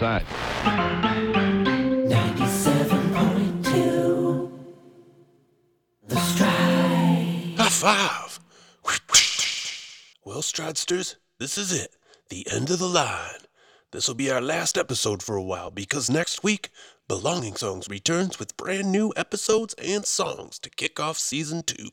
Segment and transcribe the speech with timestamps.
[0.00, 0.24] side.
[2.08, 4.50] 97.2
[6.08, 7.54] The Stride.
[7.58, 8.40] High five!
[10.24, 11.96] Well, Stridesters, this is it.
[12.30, 13.40] The end of the line.
[13.90, 16.70] This will be our last episode for a while because next week,
[17.06, 21.90] Belonging Songs returns with brand new episodes and songs to kick off season two.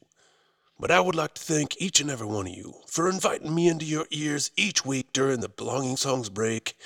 [0.79, 3.67] But I would like to thank each and every one of you for inviting me
[3.67, 6.77] into your ears each week during the Belonging Songs break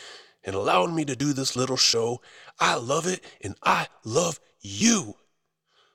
[0.43, 2.21] and allowing me to do this little show.
[2.59, 5.15] I love it and I love you.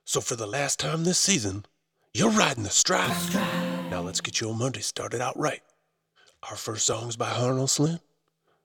[0.05, 1.66] So for the last time this season,
[2.14, 3.34] you're riding the stride.
[3.91, 5.62] Now let's get your Monday started out right.
[6.48, 7.98] Our first song is by Arnold Slim,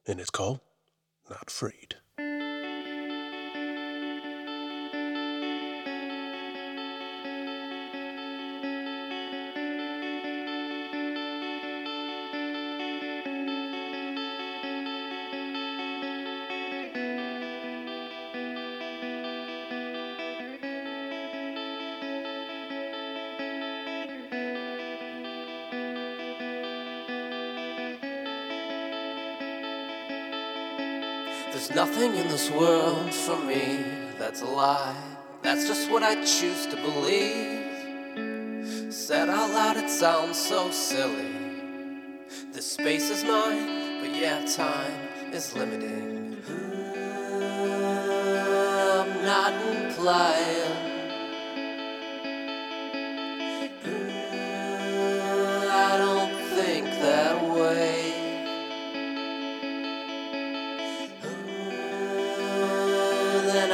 [0.05, 0.59] and it's called
[1.29, 1.95] Not Afraid.
[31.61, 33.85] There's nothing in this world for me
[34.17, 34.95] that's a lie.
[35.43, 37.71] That's just what I choose to believe.
[38.91, 41.29] Said out loud, it sounds so silly.
[42.51, 46.33] This space is mine, but yeah, time is limiting.
[46.47, 46.73] Hmm,
[48.97, 50.90] I'm not implying.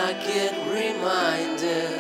[0.08, 2.00] I get reminded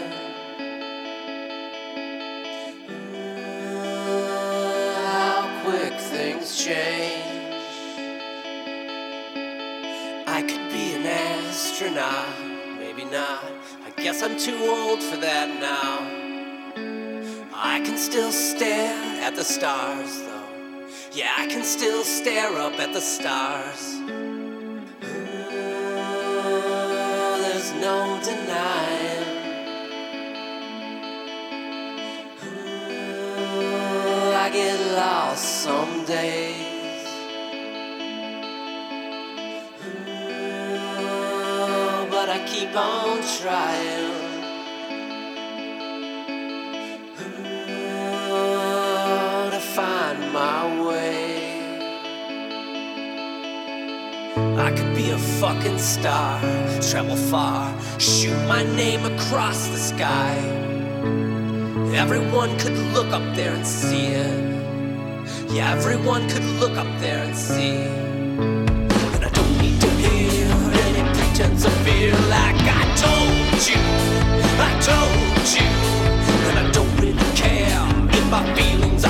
[5.03, 7.51] how quick things change.
[10.25, 13.43] I could be an astronaut, maybe not.
[13.85, 15.99] I guess I'm too old for that now.
[17.53, 20.87] I can still stare at the stars, though.
[21.11, 24.16] Yeah, I can still stare up at the stars.
[27.81, 29.25] No denying.
[34.43, 37.05] I get lost some days.
[39.99, 43.96] Ooh, But I keep on trying.
[54.67, 56.41] I could be a fucking star,
[56.81, 60.35] travel far, shoot my name across the sky.
[61.95, 65.49] Everyone could look up there and see it.
[65.49, 67.77] Yeah, everyone could look up there and see.
[69.15, 70.51] And I don't need to hear
[70.87, 73.81] any pretense of fear like I told you,
[74.67, 75.69] I told you.
[76.49, 79.05] And I don't really care if my feelings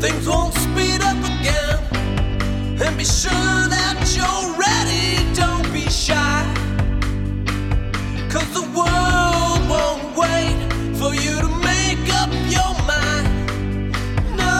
[0.00, 1.78] things won't speed up again.
[2.80, 6.44] And be sure that you're ready, don't be shy.
[8.30, 10.56] Cause the world won't wait
[11.00, 13.26] for you to make up your mind.
[14.36, 14.54] No,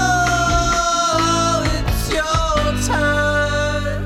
[1.76, 4.02] it's your time.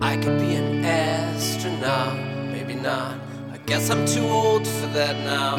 [0.00, 2.16] I could be an astronaut,
[2.52, 3.18] maybe not.
[3.50, 5.56] I guess I'm too old for that now.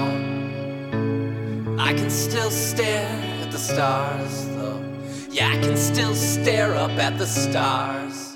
[1.80, 4.84] I can still stare the stars, though.
[5.30, 8.36] Yeah, I can still stare up at the stars.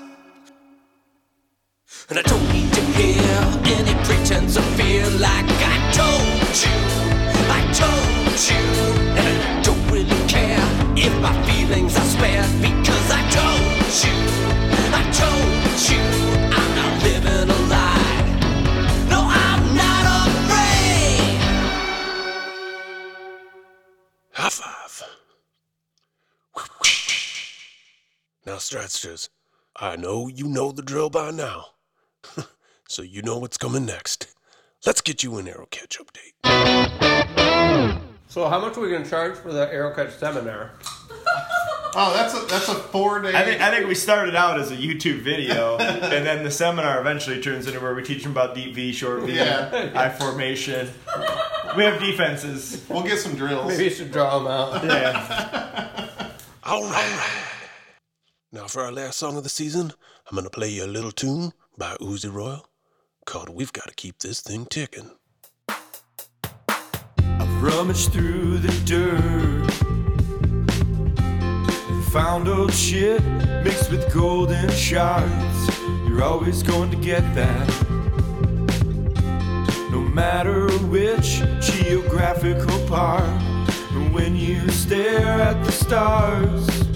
[2.08, 3.30] And I don't need to hear
[3.76, 6.78] any pretense of fear like I told you.
[7.58, 8.64] I told you.
[9.20, 12.52] And I don't really care if my feelings are spared
[28.60, 29.30] Now, Stridesters,
[29.76, 31.68] I know you know the drill by now.
[32.88, 34.34] so you know what's coming next.
[34.84, 36.34] Let's get you an Arrow Catch update.
[38.28, 40.72] So how much are we gonna charge for the Arrow Catch seminar?
[41.92, 43.34] Oh, that's a that's a four day.
[43.34, 47.00] I think I think we started out as a YouTube video, and then the seminar
[47.00, 49.90] eventually turns into where we teach them about deep V, short V, Yeah.
[49.96, 50.88] I formation.
[51.76, 52.84] We have defenses.
[52.88, 53.66] we'll get some drills.
[53.72, 54.84] Maybe you should draw them out.
[54.84, 56.30] Yeah.
[56.62, 57.49] All right.
[58.52, 59.92] Now, for our last song of the season,
[60.26, 62.66] I'm going to play you a little tune by Uzi Royal
[63.24, 65.12] called We've Got to Keep This Thing Ticking.
[65.68, 69.70] I've rummaged through the dirt
[71.88, 73.22] and found old shit
[73.62, 75.78] mixed with golden shards.
[76.08, 77.68] You're always going to get that.
[79.92, 83.22] No matter which geographical part.
[84.12, 86.89] When you stare at the stars,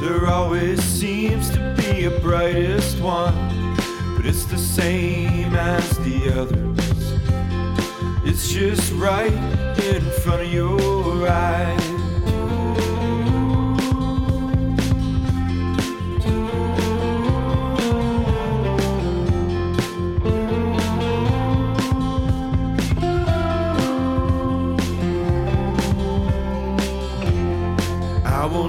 [0.00, 3.34] there always seems to be a brightest one.
[4.16, 7.00] But it's the same as the others.
[8.24, 11.89] It's just right in front of your eyes.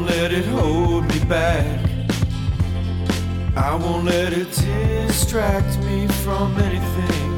[0.02, 1.80] Won't let it hold me back.
[3.56, 7.32] I won't let it distract me from anything.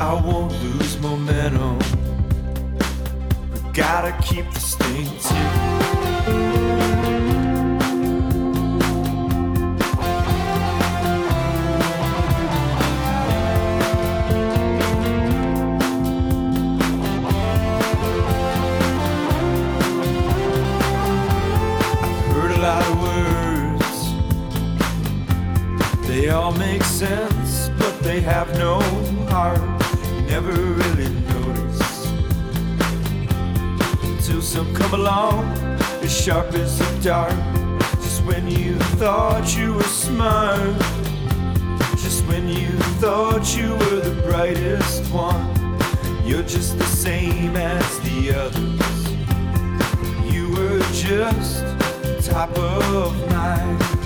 [0.00, 1.78] I won't lose momentum.
[3.52, 5.81] We gotta keep this thing ticking.
[26.52, 28.80] All make sense, but they have no
[29.28, 29.60] heart.
[30.28, 32.06] Never really notice
[34.02, 35.44] until some come along
[36.02, 37.34] as sharp as a dart.
[38.02, 40.78] Just when you thought you were smart,
[42.02, 42.70] just when you
[43.00, 45.42] thought you were the brightest one,
[46.24, 49.02] you're just the same as the others.
[50.32, 51.64] You were just
[52.26, 54.01] top of mind.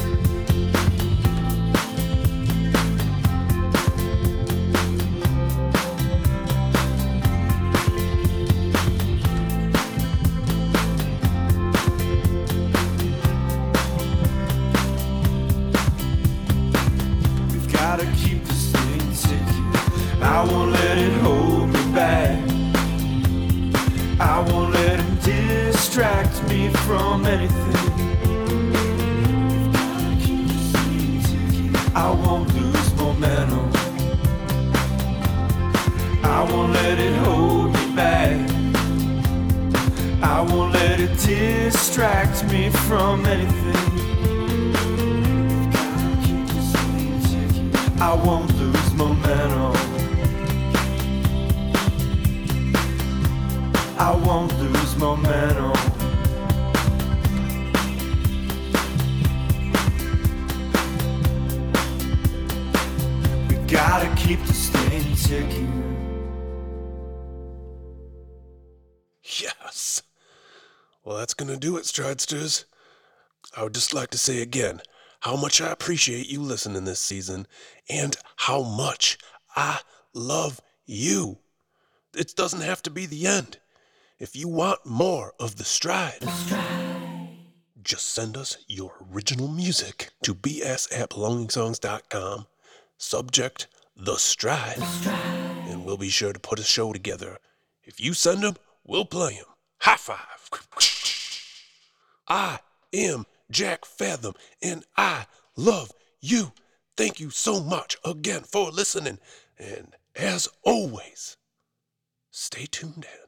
[20.36, 22.38] I won't let it hold me back.
[24.20, 27.74] I won't let him distract me from anything.
[31.94, 33.72] I won't lose momentum.
[36.22, 38.36] I won't let it hold me back.
[40.22, 43.74] I won't let it distract me from anything.
[47.98, 48.75] I won't lose
[64.26, 65.72] keep this thing ticking.
[69.22, 70.02] Yes.
[71.04, 72.64] Well, that's going to do it, Stridesters.
[73.56, 74.82] I would just like to say again
[75.20, 77.46] how much I appreciate you listening this season
[77.88, 79.16] and how much
[79.54, 79.80] I
[80.12, 81.38] love you.
[82.12, 83.58] It doesn't have to be the end.
[84.18, 86.24] If you want more of the stride,
[87.80, 92.46] just send us your original music to bs at belongingsongs.com.
[92.98, 94.82] Subject The Stride.
[95.68, 97.38] And we'll be sure to put a show together.
[97.82, 99.46] If you send them, we'll play them.
[99.80, 100.50] High five.
[102.28, 102.58] I
[102.92, 105.26] am Jack Fathom, and I
[105.56, 106.52] love you.
[106.96, 109.18] Thank you so much again for listening.
[109.58, 111.36] And as always,
[112.30, 113.25] stay tuned in.